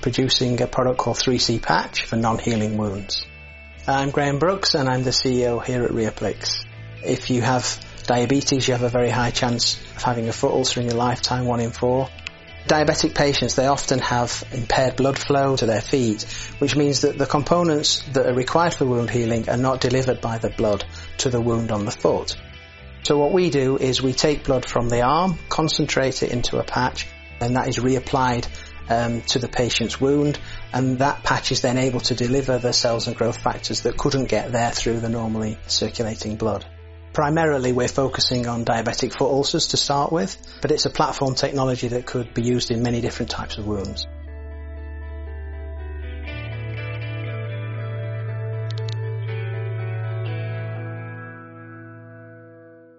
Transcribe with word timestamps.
producing 0.00 0.60
a 0.60 0.66
product 0.66 0.98
called 0.98 1.16
3C 1.16 1.62
Patch 1.62 2.04
for 2.04 2.16
non-healing 2.16 2.76
wounds. 2.76 3.24
I'm 3.86 4.10
Graeme 4.10 4.38
Brookes 4.38 4.74
and 4.74 4.88
I'm 4.88 5.02
the 5.02 5.10
CEO 5.10 5.64
here 5.64 5.84
at 5.84 5.90
Reapplix. 5.90 6.64
If 7.02 7.30
you 7.30 7.40
have 7.40 7.82
diabetes, 8.06 8.68
you 8.68 8.74
have 8.74 8.82
a 8.82 8.90
very 8.90 9.10
high 9.10 9.30
chance 9.30 9.80
of 9.96 10.02
having 10.02 10.28
a 10.28 10.32
foot 10.32 10.52
ulcer 10.52 10.80
in 10.80 10.86
your 10.86 10.96
lifetime, 10.96 11.46
one 11.46 11.60
in 11.60 11.70
four. 11.70 12.08
Diabetic 12.66 13.14
patients, 13.14 13.56
they 13.56 13.66
often 13.66 14.00
have 14.00 14.44
impaired 14.52 14.96
blood 14.96 15.18
flow 15.18 15.56
to 15.56 15.64
their 15.64 15.80
feet, 15.80 16.22
which 16.58 16.76
means 16.76 17.00
that 17.00 17.16
the 17.16 17.26
components 17.26 18.02
that 18.12 18.26
are 18.26 18.34
required 18.34 18.74
for 18.74 18.84
wound 18.84 19.08
healing 19.08 19.48
are 19.48 19.56
not 19.56 19.80
delivered 19.80 20.20
by 20.20 20.36
the 20.36 20.50
blood 20.50 20.84
to 21.18 21.30
the 21.30 21.40
wound 21.40 21.72
on 21.72 21.86
the 21.86 21.90
foot. 21.90 22.36
So 23.02 23.16
what 23.16 23.32
we 23.32 23.48
do 23.48 23.78
is 23.78 24.02
we 24.02 24.12
take 24.12 24.44
blood 24.44 24.68
from 24.68 24.90
the 24.90 25.00
arm, 25.00 25.38
concentrate 25.48 26.22
it 26.22 26.32
into 26.32 26.58
a 26.58 26.64
patch, 26.64 27.06
and 27.40 27.56
that 27.56 27.68
is 27.68 27.78
reapplied 27.78 28.46
um, 28.90 29.22
to 29.22 29.38
the 29.38 29.48
patient's 29.48 30.00
wound, 30.00 30.38
and 30.72 30.98
that 30.98 31.22
patch 31.22 31.52
is 31.52 31.62
then 31.62 31.78
able 31.78 32.00
to 32.00 32.14
deliver 32.14 32.58
the 32.58 32.72
cells 32.72 33.06
and 33.06 33.16
growth 33.16 33.38
factors 33.38 33.82
that 33.82 33.96
couldn't 33.96 34.26
get 34.26 34.52
there 34.52 34.72
through 34.72 35.00
the 35.00 35.08
normally 35.08 35.58
circulating 35.68 36.36
blood. 36.36 36.66
Primarily 37.12 37.72
we're 37.72 37.88
focusing 37.88 38.46
on 38.46 38.64
diabetic 38.64 39.12
foot 39.12 39.30
ulcers 39.30 39.68
to 39.68 39.76
start 39.76 40.12
with, 40.12 40.36
but 40.60 40.70
it's 40.70 40.86
a 40.86 40.90
platform 40.90 41.34
technology 41.34 41.88
that 41.88 42.06
could 42.06 42.34
be 42.34 42.42
used 42.42 42.70
in 42.70 42.82
many 42.82 43.00
different 43.00 43.30
types 43.30 43.58
of 43.58 43.66
wounds. 43.66 44.06